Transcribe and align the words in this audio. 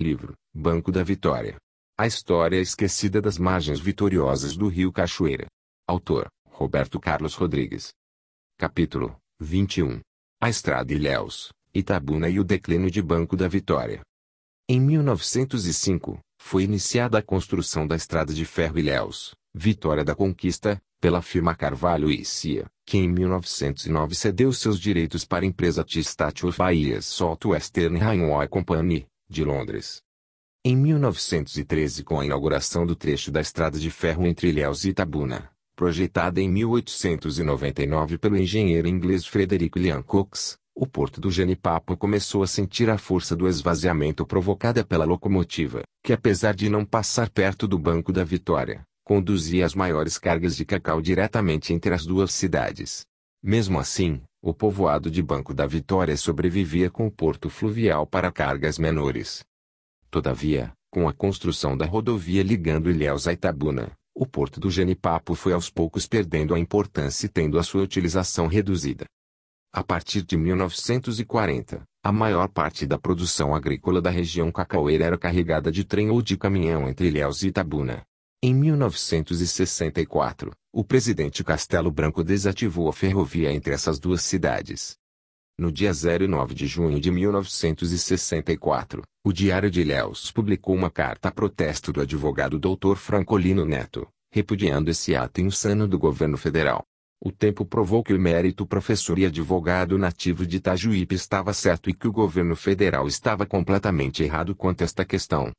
Livro, 0.00 0.32
Banco 0.54 0.90
da 0.90 1.02
Vitória. 1.02 1.56
A 1.98 2.06
história 2.06 2.58
esquecida 2.58 3.20
das 3.20 3.36
margens 3.36 3.78
vitoriosas 3.78 4.56
do 4.56 4.66
rio 4.66 4.90
Cachoeira. 4.90 5.46
Autor, 5.86 6.26
Roberto 6.48 6.98
Carlos 6.98 7.34
Rodrigues. 7.34 7.90
Capítulo 8.58 9.14
21. 9.38 10.00
A 10.40 10.48
Estrada 10.48 10.94
Ilhéus, 10.94 11.50
Itabuna 11.74 12.30
e 12.30 12.40
o 12.40 12.44
declínio 12.44 12.90
de 12.90 13.02
Banco 13.02 13.36
da 13.36 13.46
Vitória. 13.46 14.00
Em 14.66 14.80
1905, 14.80 16.18
foi 16.40 16.62
iniciada 16.62 17.18
a 17.18 17.22
construção 17.22 17.86
da 17.86 17.94
Estrada 17.94 18.32
de 18.32 18.46
Ferro 18.46 18.78
Ilhéus, 18.78 19.34
Vitória 19.54 20.02
da 20.02 20.14
Conquista, 20.14 20.80
pela 20.98 21.20
firma 21.20 21.54
Carvalho 21.54 22.10
e 22.10 22.24
Cia, 22.24 22.64
que 22.86 22.96
em 22.96 23.06
1909 23.06 24.14
cedeu 24.14 24.50
seus 24.54 24.80
direitos 24.80 25.26
para 25.26 25.44
a 25.44 25.48
empresa 25.48 25.84
T-State 25.84 26.46
of 26.46 26.56
Bahia 26.56 27.02
Southwestern 27.02 27.98
Railway 27.98 28.48
Company, 28.48 29.06
de 29.30 29.44
Londres. 29.44 30.02
Em 30.64 30.76
1913 30.76 32.02
com 32.02 32.20
a 32.20 32.26
inauguração 32.26 32.84
do 32.84 32.96
trecho 32.96 33.30
da 33.30 33.40
estrada 33.40 33.78
de 33.78 33.90
ferro 33.90 34.26
entre 34.26 34.48
Ilhéus 34.48 34.84
e 34.84 34.90
Itabuna, 34.90 35.48
projetada 35.74 36.40
em 36.40 36.50
1899 36.50 38.18
pelo 38.18 38.36
engenheiro 38.36 38.88
inglês 38.88 39.24
Frederick 39.24 39.78
William 39.78 40.02
Cox, 40.02 40.58
o 40.74 40.86
porto 40.86 41.20
do 41.20 41.30
Genipapo 41.30 41.96
começou 41.96 42.42
a 42.42 42.46
sentir 42.46 42.90
a 42.90 42.98
força 42.98 43.36
do 43.36 43.48
esvaziamento 43.48 44.26
provocada 44.26 44.84
pela 44.84 45.04
locomotiva, 45.04 45.82
que 46.02 46.12
apesar 46.12 46.54
de 46.54 46.68
não 46.68 46.84
passar 46.84 47.30
perto 47.30 47.68
do 47.68 47.78
Banco 47.78 48.12
da 48.12 48.24
Vitória, 48.24 48.82
conduzia 49.04 49.64
as 49.64 49.74
maiores 49.74 50.18
cargas 50.18 50.56
de 50.56 50.64
cacau 50.64 51.00
diretamente 51.00 51.72
entre 51.72 51.94
as 51.94 52.04
duas 52.04 52.32
cidades. 52.32 53.02
Mesmo 53.42 53.78
assim, 53.78 54.20
o 54.42 54.54
povoado 54.54 55.10
de 55.10 55.22
Banco 55.22 55.52
da 55.52 55.66
Vitória 55.66 56.16
sobrevivia 56.16 56.88
com 56.88 57.06
o 57.06 57.10
porto 57.10 57.50
fluvial 57.50 58.06
para 58.06 58.32
cargas 58.32 58.78
menores. 58.78 59.44
Todavia, 60.10 60.72
com 60.90 61.06
a 61.06 61.12
construção 61.12 61.76
da 61.76 61.84
rodovia 61.84 62.42
ligando 62.42 62.90
Ilhéus 62.90 63.28
a 63.28 63.34
Itabuna, 63.34 63.92
o 64.14 64.26
porto 64.26 64.58
do 64.58 64.70
Genipapo 64.70 65.34
foi 65.34 65.52
aos 65.52 65.68
poucos 65.68 66.06
perdendo 66.06 66.54
a 66.54 66.58
importância 66.58 67.26
e 67.26 67.28
tendo 67.28 67.58
a 67.58 67.62
sua 67.62 67.82
utilização 67.82 68.46
reduzida. 68.46 69.04
A 69.72 69.84
partir 69.84 70.22
de 70.22 70.36
1940, 70.36 71.82
a 72.02 72.10
maior 72.10 72.48
parte 72.48 72.86
da 72.86 72.98
produção 72.98 73.54
agrícola 73.54 74.00
da 74.00 74.10
região 74.10 74.50
cacaueira 74.50 75.04
era 75.04 75.18
carregada 75.18 75.70
de 75.70 75.84
trem 75.84 76.10
ou 76.10 76.22
de 76.22 76.36
caminhão 76.36 76.88
entre 76.88 77.08
Ilhéus 77.08 77.42
e 77.42 77.48
Itabuna. 77.48 78.02
Em 78.42 78.54
1964, 78.54 80.50
o 80.72 80.82
presidente 80.82 81.44
Castelo 81.44 81.90
Branco 81.90 82.24
desativou 82.24 82.88
a 82.88 82.92
ferrovia 82.92 83.52
entre 83.52 83.74
essas 83.74 83.98
duas 83.98 84.22
cidades. 84.22 84.96
No 85.58 85.70
dia 85.70 85.92
09 85.92 86.54
de 86.54 86.66
junho 86.66 86.98
de 86.98 87.10
1964, 87.10 89.02
o 89.22 89.30
Diário 89.30 89.70
de 89.70 89.82
Ilhéus 89.82 90.32
publicou 90.32 90.74
uma 90.74 90.90
carta 90.90 91.28
a 91.28 91.30
protesto 91.30 91.92
do 91.92 92.00
advogado 92.00 92.58
Dr. 92.58 92.96
Francolino 92.96 93.66
Neto, 93.66 94.08
repudiando 94.32 94.90
esse 94.90 95.14
ato 95.14 95.42
insano 95.42 95.86
do 95.86 95.98
governo 95.98 96.38
federal. 96.38 96.82
O 97.22 97.30
tempo 97.30 97.66
provou 97.66 98.02
que 98.02 98.14
o 98.14 98.18
mérito 98.18 98.64
professor 98.64 99.18
e 99.18 99.26
advogado 99.26 99.98
nativo 99.98 100.46
de 100.46 100.56
Itajuípe 100.56 101.14
estava 101.14 101.52
certo 101.52 101.90
e 101.90 101.92
que 101.92 102.08
o 102.08 102.12
governo 102.12 102.56
federal 102.56 103.06
estava 103.06 103.44
completamente 103.44 104.22
errado 104.22 104.54
quanto 104.54 104.80
a 104.80 104.86
esta 104.86 105.04
questão 105.04 105.52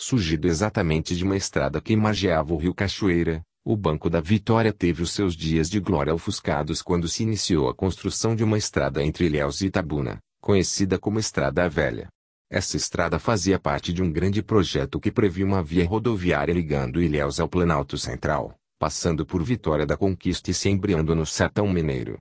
surgido 0.00 0.46
exatamente 0.46 1.16
de 1.16 1.24
uma 1.24 1.36
estrada 1.36 1.80
que 1.80 1.96
margeava 1.96 2.54
o 2.54 2.56
rio 2.56 2.72
Cachoeira, 2.72 3.42
o 3.64 3.76
Banco 3.76 4.08
da 4.08 4.20
Vitória 4.20 4.72
teve 4.72 5.02
os 5.02 5.10
seus 5.10 5.34
dias 5.34 5.68
de 5.68 5.80
glória 5.80 6.14
ofuscados 6.14 6.80
quando 6.80 7.08
se 7.08 7.24
iniciou 7.24 7.68
a 7.68 7.74
construção 7.74 8.36
de 8.36 8.44
uma 8.44 8.56
estrada 8.56 9.02
entre 9.02 9.26
Ilhéus 9.26 9.60
e 9.60 9.66
Itabuna, 9.66 10.20
conhecida 10.40 10.98
como 10.98 11.18
Estrada 11.18 11.68
Velha. 11.68 12.08
Essa 12.48 12.76
estrada 12.76 13.18
fazia 13.18 13.58
parte 13.58 13.92
de 13.92 14.00
um 14.00 14.10
grande 14.10 14.40
projeto 14.40 15.00
que 15.00 15.10
previa 15.10 15.44
uma 15.44 15.62
via 15.62 15.84
rodoviária 15.84 16.54
ligando 16.54 17.02
Ilhéus 17.02 17.40
ao 17.40 17.48
Planalto 17.48 17.98
Central, 17.98 18.54
passando 18.78 19.26
por 19.26 19.42
Vitória 19.42 19.84
da 19.84 19.96
Conquista 19.96 20.50
e 20.52 20.54
se 20.54 20.70
embriando 20.70 21.14
no 21.14 21.26
Sertão 21.26 21.68
Mineiro. 21.68 22.16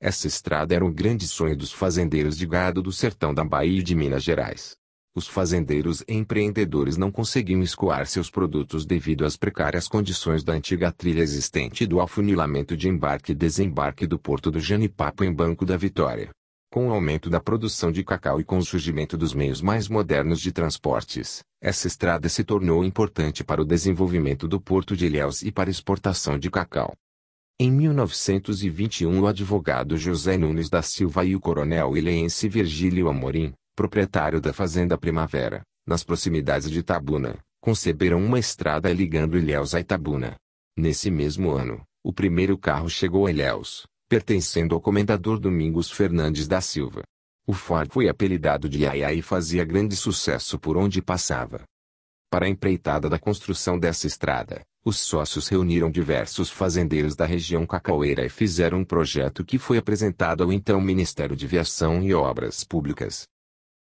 Essa 0.00 0.26
estrada 0.26 0.74
era 0.74 0.84
um 0.84 0.92
grande 0.92 1.28
sonho 1.28 1.56
dos 1.56 1.72
fazendeiros 1.72 2.36
de 2.36 2.44
gado 2.44 2.82
do 2.82 2.92
sertão 2.92 3.32
da 3.32 3.44
Bahia 3.44 3.78
e 3.78 3.82
de 3.82 3.94
Minas 3.94 4.22
Gerais. 4.22 4.76
Os 5.16 5.28
fazendeiros 5.28 6.02
e 6.08 6.14
empreendedores 6.14 6.96
não 6.96 7.08
conseguiam 7.08 7.62
escoar 7.62 8.04
seus 8.04 8.28
produtos 8.28 8.84
devido 8.84 9.24
às 9.24 9.36
precárias 9.36 9.86
condições 9.86 10.42
da 10.42 10.52
antiga 10.52 10.90
trilha 10.90 11.22
existente 11.22 11.86
do 11.86 12.00
afunilamento 12.00 12.76
de 12.76 12.88
embarque 12.88 13.30
e 13.30 13.34
desembarque 13.34 14.08
do 14.08 14.18
porto 14.18 14.50
do 14.50 14.58
Janipapo 14.58 15.22
em 15.22 15.32
Banco 15.32 15.64
da 15.64 15.76
Vitória. 15.76 16.30
Com 16.68 16.88
o 16.88 16.92
aumento 16.92 17.30
da 17.30 17.38
produção 17.38 17.92
de 17.92 18.02
cacau 18.02 18.40
e 18.40 18.44
com 18.44 18.58
o 18.58 18.64
surgimento 18.64 19.16
dos 19.16 19.32
meios 19.32 19.62
mais 19.62 19.88
modernos 19.88 20.40
de 20.40 20.50
transportes, 20.50 21.44
essa 21.62 21.86
estrada 21.86 22.28
se 22.28 22.42
tornou 22.42 22.84
importante 22.84 23.44
para 23.44 23.62
o 23.62 23.64
desenvolvimento 23.64 24.48
do 24.48 24.60
porto 24.60 24.96
de 24.96 25.06
Ilhéus 25.06 25.42
e 25.42 25.52
para 25.52 25.70
a 25.70 25.72
exportação 25.72 26.36
de 26.36 26.50
cacau. 26.50 26.92
Em 27.60 27.70
1921 27.70 29.20
o 29.20 29.28
advogado 29.28 29.96
José 29.96 30.36
Nunes 30.36 30.68
da 30.68 30.82
Silva 30.82 31.24
e 31.24 31.36
o 31.36 31.40
coronel 31.40 31.96
ilhense 31.96 32.48
Virgílio 32.48 33.08
Amorim, 33.08 33.54
proprietário 33.74 34.40
da 34.40 34.52
Fazenda 34.52 34.96
Primavera, 34.96 35.62
nas 35.86 36.04
proximidades 36.04 36.70
de 36.70 36.78
Itabuna, 36.78 37.38
conceberam 37.60 38.18
uma 38.18 38.38
estrada 38.38 38.92
ligando 38.92 39.36
Ilhéus 39.36 39.74
a 39.74 39.80
Itabuna. 39.80 40.36
Nesse 40.76 41.10
mesmo 41.10 41.50
ano, 41.50 41.82
o 42.02 42.12
primeiro 42.12 42.56
carro 42.56 42.88
chegou 42.88 43.26
a 43.26 43.30
Ilhéus, 43.30 43.86
pertencendo 44.08 44.74
ao 44.74 44.80
comendador 44.80 45.38
Domingos 45.38 45.90
Fernandes 45.90 46.46
da 46.46 46.60
Silva. 46.60 47.02
O 47.46 47.52
Ford 47.52 47.90
foi 47.92 48.08
apelidado 48.08 48.68
de 48.68 48.84
Yaya 48.84 49.12
e 49.12 49.20
fazia 49.20 49.64
grande 49.64 49.96
sucesso 49.96 50.58
por 50.58 50.76
onde 50.76 51.02
passava. 51.02 51.62
Para 52.30 52.46
a 52.46 52.48
empreitada 52.48 53.08
da 53.08 53.18
construção 53.18 53.78
dessa 53.78 54.06
estrada, 54.06 54.62
os 54.84 54.98
sócios 54.98 55.48
reuniram 55.48 55.90
diversos 55.90 56.50
fazendeiros 56.50 57.16
da 57.16 57.24
região 57.24 57.66
cacaueira 57.66 58.24
e 58.24 58.28
fizeram 58.28 58.78
um 58.78 58.84
projeto 58.84 59.44
que 59.44 59.58
foi 59.58 59.78
apresentado 59.78 60.42
ao 60.42 60.52
então 60.52 60.80
Ministério 60.80 61.34
de 61.34 61.46
Viação 61.46 62.02
e 62.02 62.12
Obras 62.12 62.64
Públicas. 62.64 63.26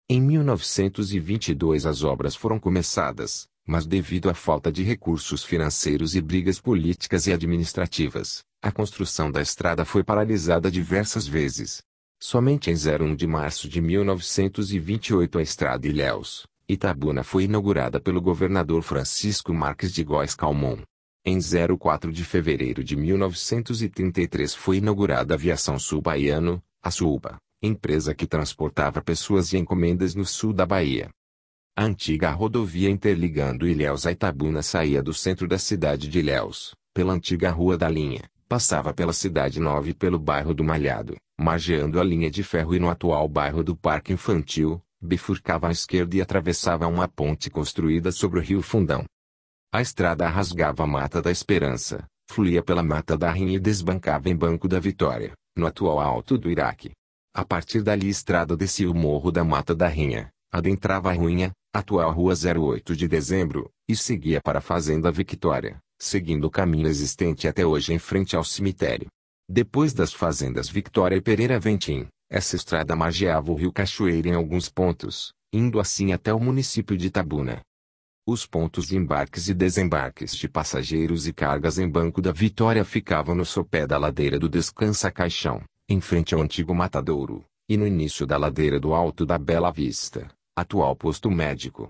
Em 0.10 0.22
1922 0.22 1.86
as 1.86 2.04
obras 2.04 2.36
foram 2.36 2.60
começadas, 2.60 3.48
mas 3.66 3.86
devido 3.86 4.30
à 4.30 4.34
falta 4.34 4.70
de 4.70 4.84
recursos 4.84 5.46
financeiros 5.46 6.14
e 6.14 6.22
brigas 6.22 6.60
políticas 6.60 7.26
e 7.26 7.32
administrativas, 7.32 8.44
a 8.62 8.70
construção 8.70 9.32
da 9.32 9.42
estrada 9.42 9.86
foi 9.86 10.04
paralisada 10.04 10.70
diversas 10.70 11.26
vezes. 11.26 11.82
Somente 12.22 12.70
em 12.70 12.74
01 12.74 13.16
de 13.16 13.26
março 13.26 13.70
de 13.70 13.80
1928 13.80 15.40
a 15.40 15.42
estrada 15.42 15.88
Ilhéus, 15.88 16.46
Itabuna 16.68 17.24
foi 17.24 17.44
inaugurada 17.46 18.00
pelo 18.00 18.22
governador 18.22 18.82
Francisco 18.84 19.54
Marques 19.54 19.94
de 19.94 20.04
Góes 20.04 20.36
Calmon. 20.36 20.80
Em 21.26 21.40
04 21.40 22.12
de 22.12 22.26
fevereiro 22.26 22.84
de 22.84 22.98
1933 22.98 24.54
foi 24.54 24.78
inaugurada 24.78 25.34
a 25.34 25.36
Aviação 25.36 25.80
Sul 25.80 26.02
Baiano, 26.02 26.62
a 26.82 26.92
SUBA, 26.92 27.38
empresa 27.68 28.14
que 28.14 28.28
transportava 28.28 29.02
pessoas 29.02 29.54
e 29.54 29.58
encomendas 29.58 30.14
no 30.14 30.26
sul 30.26 30.52
da 30.52 30.66
Bahia. 30.66 31.10
A 31.76 31.86
antiga 31.86 32.30
rodovia 32.30 32.90
interligando 32.90 33.68
Ilhéus 33.68 34.06
a 34.06 34.12
Itabuna 34.12 34.62
saía 34.62 35.02
do 35.02 35.14
centro 35.14 35.48
da 35.48 35.58
cidade 35.58 36.08
de 36.08 36.20
Ilhéus, 36.20 36.76
pela 36.94 37.14
antiga 37.14 37.50
Rua 37.50 37.78
da 37.78 37.88
Linha, 37.90 38.22
passava 38.50 38.94
pela 38.94 39.14
Cidade 39.14 39.60
Nova 39.60 39.90
e 39.90 39.94
pelo 39.94 40.20
bairro 40.20 40.54
do 40.54 40.64
Malhado, 40.64 41.16
margeando 41.40 42.00
a 42.00 42.04
linha 42.04 42.30
de 42.30 42.44
ferro 42.44 42.76
e 42.76 42.80
no 42.80 42.90
atual 42.90 43.28
bairro 43.28 43.64
do 43.64 43.76
Parque 43.76 44.14
Infantil, 44.14 44.80
bifurcava 45.02 45.70
à 45.70 45.72
esquerda 45.72 46.18
e 46.18 46.22
atravessava 46.22 46.86
uma 46.86 47.08
ponte 47.08 47.50
construída 47.50 48.12
sobre 48.12 48.40
o 48.40 48.44
rio 48.44 48.62
Fundão. 48.62 49.06
A 49.74 49.82
estrada 49.82 50.28
rasgava 50.28 50.84
a 50.84 50.88
Mata 50.88 51.22
da 51.22 51.32
Esperança, 51.32 52.06
fluía 52.30 52.62
pela 52.62 52.84
Mata 52.84 53.18
da 53.18 53.32
Rinha 53.32 53.56
e 53.56 53.60
desbancava 53.60 54.30
em 54.30 54.36
Banco 54.36 54.68
da 54.68 54.80
Vitória, 54.80 55.34
no 55.58 55.66
atual 55.66 56.00
Alto 56.00 56.38
do 56.38 56.52
Iraque. 56.52 56.92
A 57.36 57.44
partir 57.44 57.82
dali 57.82 58.10
estrada 58.10 58.56
descia 58.56 58.90
o 58.90 58.94
Morro 58.94 59.32
da 59.32 59.44
Mata 59.44 59.74
da 59.74 59.88
Rinha, 59.88 60.30
adentrava 60.52 61.10
a 61.10 61.14
Ruinha, 61.14 61.52
atual 61.74 62.14
Rua 62.14 62.36
08 62.36 62.96
de 62.96 63.08
Dezembro, 63.08 63.72
e 63.90 63.96
seguia 63.96 64.40
para 64.40 64.60
a 64.60 64.62
Fazenda 64.62 65.12
Victória, 65.12 65.80
seguindo 66.00 66.46
o 66.46 66.52
caminho 66.52 66.88
existente 66.88 67.48
até 67.48 67.66
hoje 67.66 67.92
em 67.92 67.98
frente 67.98 68.36
ao 68.36 68.44
cemitério. 68.44 69.08
Depois 69.50 69.96
das 69.96 70.14
fazendas 70.14 70.70
Victória 70.70 71.16
e 71.16 71.22
Pereira 71.22 71.60
Ventim, 71.60 72.06
essa 72.30 72.56
estrada 72.56 72.96
margeava 72.96 73.52
o 73.52 73.56
rio 73.56 73.74
Cachoeira 73.74 74.30
em 74.30 74.36
alguns 74.36 74.70
pontos, 74.70 75.34
indo 75.52 75.80
assim 75.80 76.14
até 76.14 76.32
o 76.32 76.40
município 76.40 76.96
de 76.96 77.08
Itabuna. 77.08 77.62
Os 78.28 78.46
pontos 78.46 78.86
de 78.86 78.96
embarques 78.96 79.50
e 79.50 79.56
desembarques 79.56 80.36
de 80.36 80.48
passageiros 80.48 81.28
e 81.28 81.34
cargas 81.34 81.80
em 81.80 81.90
Banco 81.90 82.22
da 82.22 82.32
Vitória 82.32 82.86
ficavam 82.86 83.34
no 83.34 83.44
sopé 83.44 83.88
da 83.88 83.98
ladeira 83.98 84.38
do 84.38 84.48
Descansa 84.48 85.10
Caixão 85.10 85.64
em 85.94 86.02
frente 86.02 86.34
ao 86.34 86.42
antigo 86.42 86.74
matadouro, 86.74 87.46
e 87.70 87.78
no 87.78 87.86
início 87.86 88.26
da 88.26 88.36
ladeira 88.36 88.80
do 88.80 88.96
Alto 88.96 89.28
da 89.28 89.38
Bela 89.38 89.72
Vista, 89.72 90.28
atual 90.56 90.96
posto 90.96 91.30
médico. 91.30 91.88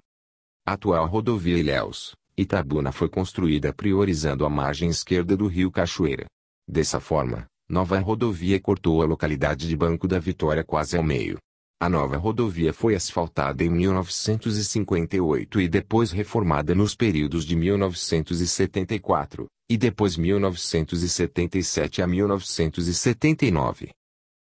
A 0.67 0.73
atual 0.73 1.07
rodovia 1.07 1.57
Ilhéus, 1.57 2.13
Itabuna 2.37 2.91
foi 2.91 3.07
construída 3.07 3.73
priorizando 3.73 4.45
a 4.45 4.49
margem 4.49 4.89
esquerda 4.89 5.37
do 5.37 5.47
rio 5.47 5.71
Cachoeira. 5.71 6.25
Dessa 6.67 6.99
forma, 6.99 7.45
nova 7.69 7.97
rodovia 7.99 8.59
cortou 8.59 9.01
a 9.01 9.05
localidade 9.05 9.69
de 9.69 9.77
Banco 9.77 10.05
da 10.05 10.19
Vitória 10.19 10.65
quase 10.65 10.97
ao 10.97 11.03
meio. 11.03 11.37
A 11.83 11.89
nova 11.89 12.15
rodovia 12.15 12.71
foi 12.71 12.95
asfaltada 12.95 13.61
em 13.61 13.69
1958 13.69 15.59
e 15.59 15.67
depois 15.67 16.11
reformada 16.11 16.73
nos 16.73 16.95
períodos 16.95 17.43
de 17.43 17.57
1974 17.57 19.47
e 19.69 19.75
depois 19.75 20.15
1977 20.15 22.01
a 22.01 22.07
1979. 22.07 23.89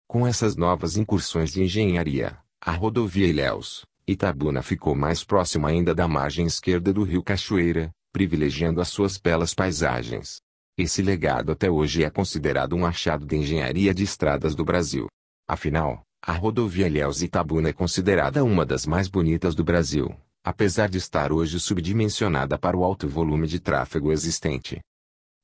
Com 0.08 0.26
essas 0.26 0.56
novas 0.56 0.96
incursões 0.96 1.52
de 1.52 1.62
engenharia, 1.62 2.38
a 2.58 2.72
rodovia 2.72 3.26
Ilhéus, 3.26 3.84
Itabuna 4.08 4.62
ficou 4.62 4.94
mais 4.94 5.22
próxima 5.22 5.68
ainda 5.68 5.94
da 5.94 6.08
margem 6.08 6.46
esquerda 6.46 6.90
do 6.90 7.02
rio 7.02 7.22
Cachoeira, 7.22 7.90
privilegiando 8.14 8.80
as 8.80 8.88
suas 8.88 9.18
belas 9.18 9.52
paisagens. 9.52 10.38
Esse 10.78 11.02
legado 11.02 11.52
até 11.52 11.70
hoje 11.70 12.02
é 12.02 12.08
considerado 12.08 12.74
um 12.74 12.86
achado 12.86 13.26
de 13.26 13.36
engenharia 13.36 13.92
de 13.92 14.04
estradas 14.04 14.54
do 14.54 14.64
Brasil. 14.64 15.06
Afinal, 15.46 16.05
a 16.26 16.32
rodovia 16.32 16.88
Ilhéus 16.88 17.22
Itabuna 17.22 17.68
é 17.68 17.72
considerada 17.72 18.42
uma 18.42 18.66
das 18.66 18.84
mais 18.84 19.06
bonitas 19.06 19.54
do 19.54 19.62
Brasil, 19.62 20.12
apesar 20.42 20.88
de 20.88 20.98
estar 20.98 21.30
hoje 21.30 21.60
subdimensionada 21.60 22.58
para 22.58 22.76
o 22.76 22.82
alto 22.82 23.08
volume 23.08 23.46
de 23.46 23.60
tráfego 23.60 24.10
existente. 24.10 24.80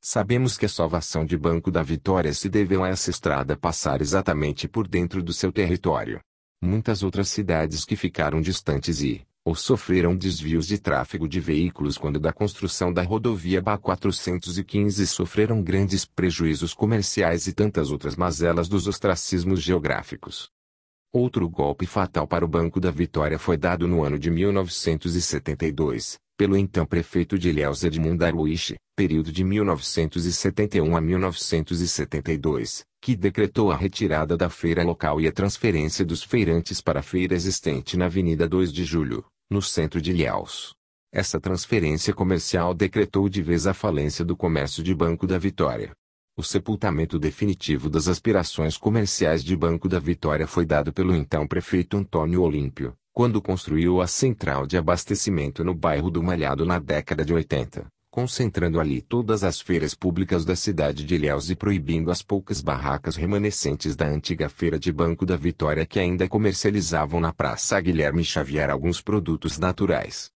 Sabemos 0.01 0.59
que 0.59 0.67
a 0.67 0.69
salvação 0.69 1.25
de 1.25 1.39
Banco 1.39 1.71
da 1.71 1.85
Vitória 1.85 2.35
se 2.35 2.49
deveu 2.49 2.83
a 2.83 2.89
essa 2.89 3.11
estrada 3.11 3.57
passar 3.57 4.01
exatamente 4.01 4.67
por 4.67 4.89
dentro 4.89 5.23
do 5.23 5.33
seu 5.33 5.53
território. 5.53 6.21
Muitas 6.61 7.05
outras 7.05 7.29
cidades 7.29 7.85
que 7.85 7.95
ficaram 7.95 8.41
distantes 8.41 9.01
e, 9.03 9.25
ou 9.45 9.55
sofreram 9.55 10.17
desvios 10.17 10.67
de 10.67 10.79
tráfego 10.79 11.29
de 11.29 11.39
veículos 11.39 11.97
quando 11.97 12.19
da 12.19 12.33
construção 12.33 12.93
da 12.93 13.05
rodovia 13.05 13.63
BA-415 13.63 15.07
sofreram 15.07 15.63
grandes 15.63 16.05
prejuízos 16.05 16.75
comerciais 16.75 17.47
e 17.47 17.53
tantas 17.53 17.93
outras 17.93 18.17
mazelas 18.17 18.69
dos 18.69 18.89
ostracismos 18.89 19.63
geográficos. 19.63 20.51
Outro 21.15 21.47
golpe 21.47 21.85
fatal 21.85 22.27
para 22.27 22.43
o 22.43 22.49
Banco 22.49 22.81
da 22.81 22.91
Vitória 22.91 23.39
foi 23.39 23.59
dado 23.59 23.87
no 23.87 24.03
ano 24.03 24.19
de 24.19 24.31
1972, 24.31 26.19
pelo 26.39 26.57
então 26.57 26.87
prefeito 26.87 27.39
de 27.39 27.51
Ilhéus 27.51 27.85
Edmundo 27.85 28.25
Arruiche, 28.25 28.77
período 28.97 29.31
de 29.31 29.45
1971 29.45 30.97
a 30.97 31.01
1972, 31.03 32.83
que 32.99 33.15
decretou 33.15 33.71
a 33.71 33.77
retirada 33.77 34.39
da 34.39 34.49
feira 34.49 34.83
local 34.83 35.21
e 35.21 35.29
a 35.29 35.33
transferência 35.33 36.03
dos 36.03 36.23
feirantes 36.23 36.81
para 36.81 37.01
a 37.01 37.03
feira 37.03 37.35
existente 37.35 37.95
na 37.95 38.07
Avenida 38.07 38.49
2 38.49 38.73
de 38.73 38.83
Julho, 38.83 39.23
no 39.51 39.61
centro 39.61 40.01
de 40.01 40.13
Ilhéus. 40.13 40.73
Essa 41.13 41.39
transferência 41.39 42.15
comercial 42.15 42.73
decretou 42.73 43.29
de 43.29 43.43
vez 43.43 43.67
a 43.67 43.75
falência 43.75 44.25
do 44.25 44.35
comércio 44.35 44.83
de 44.83 44.95
Banco 44.95 45.27
da 45.27 45.37
Vitória. 45.37 45.93
O 46.43 46.45
sepultamento 46.45 47.21
definitivo 47.21 47.89
das 47.89 48.09
aspirações 48.09 48.77
comerciais 48.77 49.45
de 49.45 49.57
Banco 49.57 49.89
da 49.89 50.01
Vitória 50.01 50.45
foi 50.45 50.67
dado 50.67 50.93
pelo 50.93 51.15
então 51.15 51.47
prefeito 51.47 51.97
Antônio 51.97 52.43
Olímpio, 52.43 52.95
quando 53.13 53.41
construiu 53.41 54.01
a 54.01 54.09
central 54.09 54.67
de 54.67 54.77
abastecimento 54.77 55.63
no 55.63 55.73
bairro 55.73 56.11
do 56.11 56.21
Malhado 56.21 56.67
na 56.67 56.81
década 56.81 57.25
de 57.25 57.33
80 57.33 57.87
concentrando 58.11 58.79
ali 58.79 59.01
todas 59.01 59.43
as 59.43 59.59
feiras 59.61 59.95
públicas 59.95 60.45
da 60.45 60.55
cidade 60.55 61.05
de 61.05 61.15
Ilhéus 61.15 61.49
e 61.49 61.55
proibindo 61.55 62.11
as 62.11 62.23
poucas 62.23 62.61
barracas 62.61 63.15
remanescentes 63.17 63.95
da 63.97 64.07
antiga 64.07 64.49
feira 64.51 64.79
de 64.79 64.93
Banco 64.93 65.25
da 65.25 65.37
Vitória 65.37 65.87
que 65.87 65.99
ainda 65.99 66.29
comercializavam 66.29 67.21
na 67.21 67.33
Praça 67.33 67.81
Guilherme 67.81 68.25
Xavier 68.25 68.69
alguns 68.69 69.01
produtos 69.01 69.59
naturais. 69.59 70.32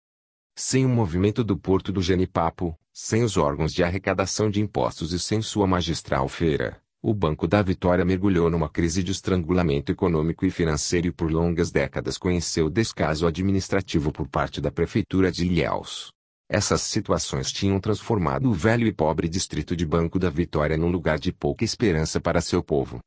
Sem 0.56 0.86
o 0.86 0.88
movimento 0.88 1.42
do 1.42 1.56
Porto 1.56 1.90
do 1.90 2.00
Genipapo, 2.00 2.78
sem 2.92 3.24
os 3.24 3.36
órgãos 3.36 3.74
de 3.74 3.82
arrecadação 3.82 4.48
de 4.48 4.60
impostos 4.60 5.12
e 5.12 5.18
sem 5.18 5.42
sua 5.42 5.66
magistral 5.66 6.28
feira, 6.28 6.80
o 7.02 7.12
Banco 7.12 7.48
da 7.48 7.60
Vitória 7.60 8.04
mergulhou 8.04 8.48
numa 8.48 8.68
crise 8.68 9.02
de 9.02 9.10
estrangulamento 9.10 9.90
econômico 9.90 10.46
e 10.46 10.52
financeiro 10.52 11.08
e 11.08 11.12
por 11.12 11.28
longas 11.28 11.72
décadas 11.72 12.16
conheceu 12.16 12.70
descaso 12.70 13.26
administrativo 13.26 14.12
por 14.12 14.28
parte 14.28 14.60
da 14.60 14.70
Prefeitura 14.70 15.32
de 15.32 15.44
Ilhéus. 15.44 16.12
Essas 16.48 16.82
situações 16.82 17.50
tinham 17.50 17.80
transformado 17.80 18.48
o 18.48 18.52
velho 18.52 18.86
e 18.86 18.92
pobre 18.92 19.28
distrito 19.28 19.74
de 19.74 19.84
Banco 19.84 20.20
da 20.20 20.30
Vitória 20.30 20.78
num 20.78 20.88
lugar 20.88 21.18
de 21.18 21.32
pouca 21.32 21.64
esperança 21.64 22.20
para 22.20 22.40
seu 22.40 22.62
povo. 22.62 23.00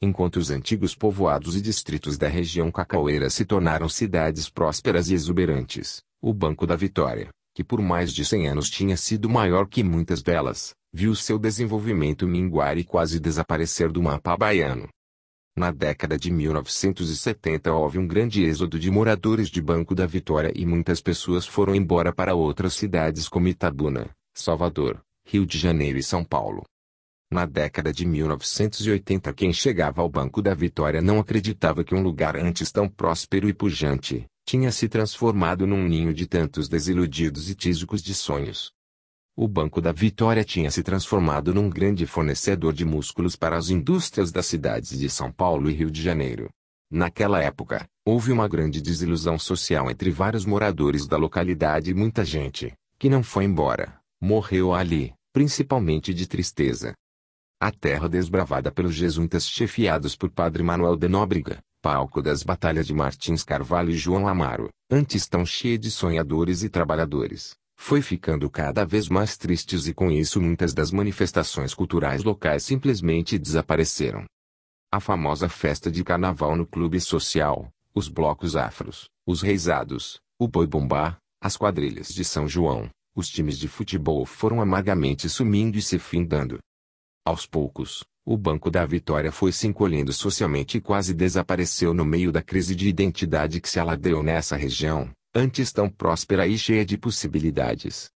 Enquanto 0.00 0.36
os 0.36 0.50
antigos 0.50 0.94
povoados 0.94 1.54
e 1.54 1.60
distritos 1.60 2.16
da 2.16 2.28
região 2.28 2.70
cacaueira 2.70 3.28
se 3.28 3.44
tornaram 3.44 3.90
cidades 3.90 4.48
prósperas 4.48 5.10
e 5.10 5.14
exuberantes, 5.14 6.02
o 6.20 6.32
Banco 6.34 6.66
da 6.66 6.74
Vitória, 6.74 7.28
que 7.54 7.62
por 7.62 7.80
mais 7.80 8.12
de 8.12 8.24
100 8.24 8.48
anos 8.48 8.70
tinha 8.70 8.96
sido 8.96 9.28
maior 9.28 9.68
que 9.68 9.82
muitas 9.82 10.22
delas, 10.22 10.74
viu 10.92 11.14
seu 11.14 11.38
desenvolvimento 11.38 12.26
minguar 12.26 12.76
e 12.76 12.84
quase 12.84 13.20
desaparecer 13.20 13.90
do 13.90 14.02
mapa 14.02 14.36
baiano. 14.36 14.88
Na 15.56 15.70
década 15.72 16.16
de 16.16 16.30
1970 16.30 17.72
houve 17.72 17.98
um 17.98 18.06
grande 18.06 18.44
êxodo 18.44 18.78
de 18.78 18.90
moradores 18.90 19.48
de 19.48 19.60
Banco 19.60 19.94
da 19.94 20.06
Vitória 20.06 20.52
e 20.54 20.64
muitas 20.64 21.00
pessoas 21.00 21.46
foram 21.46 21.74
embora 21.74 22.12
para 22.12 22.34
outras 22.34 22.74
cidades 22.74 23.28
como 23.28 23.48
Itabuna, 23.48 24.10
Salvador, 24.34 25.00
Rio 25.26 25.44
de 25.44 25.58
Janeiro 25.58 25.98
e 25.98 26.02
São 26.02 26.24
Paulo. 26.24 26.64
Na 27.30 27.44
década 27.44 27.92
de 27.92 28.06
1980 28.06 29.32
quem 29.34 29.52
chegava 29.52 30.00
ao 30.00 30.08
Banco 30.08 30.40
da 30.40 30.54
Vitória 30.54 31.02
não 31.02 31.18
acreditava 31.18 31.84
que 31.84 31.94
um 31.94 32.02
lugar 32.02 32.36
antes 32.36 32.72
tão 32.72 32.88
próspero 32.88 33.48
e 33.48 33.52
pujante, 33.52 34.26
tinha 34.48 34.72
se 34.72 34.88
transformado 34.88 35.66
num 35.66 35.86
ninho 35.86 36.14
de 36.14 36.26
tantos 36.26 36.70
desiludidos 36.70 37.50
e 37.50 37.54
tísicos 37.54 38.02
de 38.02 38.14
sonhos. 38.14 38.72
O 39.36 39.46
Banco 39.46 39.78
da 39.78 39.92
Vitória 39.92 40.42
tinha 40.42 40.70
se 40.70 40.82
transformado 40.82 41.52
num 41.52 41.68
grande 41.68 42.06
fornecedor 42.06 42.72
de 42.72 42.82
músculos 42.82 43.36
para 43.36 43.58
as 43.58 43.68
indústrias 43.68 44.32
das 44.32 44.46
cidades 44.46 44.98
de 44.98 45.10
São 45.10 45.30
Paulo 45.30 45.68
e 45.68 45.74
Rio 45.74 45.90
de 45.90 46.00
Janeiro. 46.00 46.48
Naquela 46.90 47.42
época, 47.42 47.86
houve 48.06 48.32
uma 48.32 48.48
grande 48.48 48.80
desilusão 48.80 49.38
social 49.38 49.90
entre 49.90 50.10
vários 50.10 50.46
moradores 50.46 51.06
da 51.06 51.18
localidade 51.18 51.90
e 51.90 51.94
muita 51.94 52.24
gente, 52.24 52.72
que 52.98 53.10
não 53.10 53.22
foi 53.22 53.44
embora, 53.44 54.00
morreu 54.18 54.72
ali, 54.72 55.12
principalmente 55.30 56.14
de 56.14 56.26
tristeza. 56.26 56.94
A 57.60 57.70
terra 57.70 58.08
desbravada 58.08 58.72
pelos 58.72 58.94
jesuítas 58.94 59.46
chefiados 59.46 60.16
por 60.16 60.30
Padre 60.30 60.62
Manuel 60.62 60.96
de 60.96 61.06
Nóbrega, 61.06 61.58
palco 61.88 62.20
das 62.20 62.42
batalhas 62.42 62.86
de 62.86 62.92
Martins 62.92 63.42
Carvalho 63.42 63.88
e 63.88 63.96
João 63.96 64.28
Amaro, 64.28 64.68
antes 64.90 65.26
tão 65.26 65.46
cheia 65.46 65.78
de 65.78 65.90
sonhadores 65.90 66.62
e 66.62 66.68
trabalhadores, 66.68 67.54
foi 67.78 68.02
ficando 68.02 68.50
cada 68.50 68.84
vez 68.84 69.08
mais 69.08 69.38
tristes 69.38 69.86
e 69.86 69.94
com 69.94 70.10
isso 70.10 70.38
muitas 70.38 70.74
das 70.74 70.90
manifestações 70.90 71.72
culturais 71.72 72.22
locais 72.22 72.62
simplesmente 72.62 73.38
desapareceram. 73.38 74.26
A 74.92 75.00
famosa 75.00 75.48
festa 75.48 75.90
de 75.90 76.04
carnaval 76.04 76.54
no 76.56 76.66
clube 76.66 77.00
social, 77.00 77.70
os 77.94 78.06
blocos 78.06 78.54
afros, 78.54 79.08
os 79.26 79.40
reisados, 79.40 80.18
o 80.38 80.46
boi 80.46 80.66
bombá, 80.66 81.16
as 81.40 81.56
quadrilhas 81.56 82.08
de 82.08 82.22
São 82.22 82.46
João, 82.46 82.90
os 83.16 83.30
times 83.30 83.58
de 83.58 83.66
futebol 83.66 84.26
foram 84.26 84.60
amargamente 84.60 85.26
sumindo 85.26 85.78
e 85.78 85.80
se 85.80 85.98
findando. 85.98 86.58
Aos 87.24 87.46
poucos, 87.46 88.04
o 88.30 88.36
Banco 88.36 88.70
da 88.70 88.84
Vitória 88.84 89.32
foi 89.32 89.52
se 89.52 89.66
encolhendo 89.66 90.12
socialmente 90.12 90.76
e 90.76 90.82
quase 90.82 91.14
desapareceu 91.14 91.94
no 91.94 92.04
meio 92.04 92.30
da 92.30 92.42
crise 92.42 92.74
de 92.74 92.86
identidade 92.86 93.58
que 93.58 93.70
se 93.70 93.80
aladeou 93.80 94.22
nessa 94.22 94.54
região, 94.54 95.08
antes 95.34 95.72
tão 95.72 95.88
próspera 95.88 96.46
e 96.46 96.58
cheia 96.58 96.84
de 96.84 96.98
possibilidades. 96.98 98.10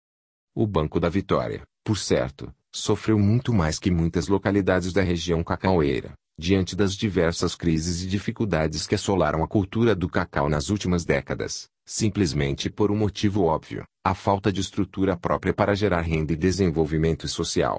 O 0.54 0.66
Banco 0.66 0.98
da 0.98 1.10
Vitória, 1.10 1.60
por 1.84 1.98
certo, 1.98 2.50
sofreu 2.74 3.18
muito 3.18 3.52
mais 3.52 3.78
que 3.78 3.90
muitas 3.90 4.28
localidades 4.28 4.94
da 4.94 5.02
região 5.02 5.44
cacaueira, 5.44 6.14
diante 6.40 6.74
das 6.74 6.94
diversas 6.94 7.54
crises 7.54 8.02
e 8.02 8.06
dificuldades 8.06 8.86
que 8.86 8.94
assolaram 8.94 9.44
a 9.44 9.46
cultura 9.46 9.94
do 9.94 10.08
cacau 10.08 10.48
nas 10.48 10.70
últimas 10.70 11.04
décadas, 11.04 11.68
simplesmente 11.84 12.70
por 12.70 12.90
um 12.90 12.96
motivo 12.96 13.42
óbvio, 13.42 13.84
a 14.02 14.14
falta 14.14 14.50
de 14.50 14.62
estrutura 14.62 15.18
própria 15.18 15.52
para 15.52 15.74
gerar 15.74 16.00
renda 16.00 16.32
e 16.32 16.36
desenvolvimento 16.36 17.28
social. 17.28 17.78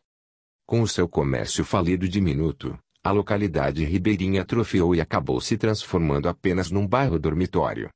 Com 0.69 0.83
o 0.83 0.87
seu 0.87 1.09
comércio 1.09 1.65
falido 1.65 2.07
diminuto, 2.07 2.77
a 3.03 3.09
localidade 3.11 3.83
ribeirinha 3.83 4.43
atrofiou 4.43 4.93
e 4.93 5.01
acabou 5.01 5.41
se 5.41 5.57
transformando 5.57 6.29
apenas 6.29 6.69
num 6.69 6.85
bairro 6.85 7.17
dormitório 7.17 7.89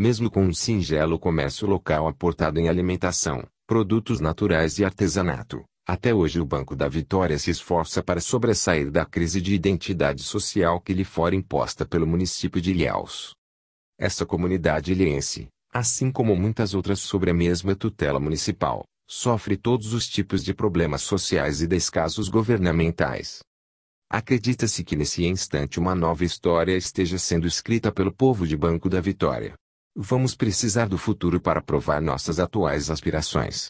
mesmo 0.00 0.30
com 0.30 0.42
um 0.42 0.54
singelo 0.54 1.18
comércio 1.18 1.68
local 1.68 2.08
aportado 2.08 2.58
em 2.58 2.70
alimentação, 2.70 3.46
produtos 3.66 4.18
naturais 4.18 4.78
e 4.78 4.84
artesanato. 4.84 5.62
Até 5.86 6.14
hoje 6.14 6.40
o 6.40 6.46
Banco 6.46 6.74
da 6.74 6.88
Vitória 6.88 7.38
se 7.38 7.50
esforça 7.50 8.02
para 8.02 8.18
sobressair 8.18 8.90
da 8.90 9.04
crise 9.04 9.42
de 9.42 9.54
identidade 9.54 10.22
social 10.22 10.80
que 10.80 10.94
lhe 10.94 11.04
fora 11.04 11.36
imposta 11.36 11.84
pelo 11.84 12.06
município 12.06 12.62
de 12.62 12.70
Ilhéus. 12.70 13.34
Essa 13.98 14.24
comunidade 14.24 14.90
ilhense, 14.90 15.48
assim 15.70 16.10
como 16.10 16.34
muitas 16.34 16.72
outras 16.72 17.00
sob 17.00 17.30
a 17.30 17.34
mesma 17.34 17.76
tutela 17.76 18.18
municipal, 18.18 18.84
sofre 19.12 19.56
todos 19.56 19.92
os 19.92 20.08
tipos 20.08 20.44
de 20.44 20.54
problemas 20.54 21.02
sociais 21.02 21.60
e 21.60 21.66
descasos 21.66 22.28
governamentais. 22.28 23.40
Acredita-se 24.08 24.84
que 24.84 24.94
nesse 24.94 25.24
instante 25.24 25.80
uma 25.80 25.96
nova 25.96 26.24
história 26.24 26.76
esteja 26.76 27.18
sendo 27.18 27.44
escrita 27.44 27.90
pelo 27.90 28.12
povo 28.12 28.46
de 28.46 28.56
Banco 28.56 28.88
da 28.88 29.00
Vitória. 29.00 29.54
Vamos 29.96 30.36
precisar 30.36 30.88
do 30.88 30.96
futuro 30.96 31.40
para 31.40 31.60
provar 31.60 32.00
nossas 32.00 32.38
atuais 32.38 32.88
aspirações. 32.88 33.68